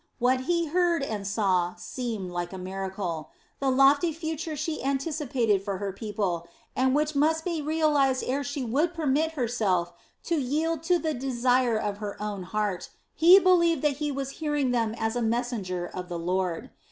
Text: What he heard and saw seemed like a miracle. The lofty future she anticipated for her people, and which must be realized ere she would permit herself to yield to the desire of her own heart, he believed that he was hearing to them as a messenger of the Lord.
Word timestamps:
What 0.17 0.45
he 0.49 0.65
heard 0.65 1.03
and 1.03 1.27
saw 1.27 1.75
seemed 1.75 2.31
like 2.31 2.51
a 2.53 2.57
miracle. 2.57 3.29
The 3.59 3.69
lofty 3.69 4.11
future 4.11 4.55
she 4.55 4.83
anticipated 4.83 5.61
for 5.61 5.77
her 5.77 5.93
people, 5.93 6.47
and 6.75 6.95
which 6.95 7.15
must 7.15 7.45
be 7.45 7.61
realized 7.61 8.23
ere 8.25 8.43
she 8.43 8.65
would 8.65 8.95
permit 8.95 9.33
herself 9.33 9.93
to 10.23 10.37
yield 10.37 10.81
to 10.89 10.97
the 10.97 11.13
desire 11.13 11.77
of 11.77 11.97
her 11.99 12.19
own 12.19 12.41
heart, 12.49 12.89
he 13.13 13.37
believed 13.37 13.83
that 13.83 13.97
he 13.97 14.11
was 14.11 14.31
hearing 14.31 14.69
to 14.71 14.71
them 14.71 14.95
as 14.97 15.15
a 15.15 15.21
messenger 15.21 15.85
of 15.93 16.09
the 16.09 16.17
Lord. 16.17 16.71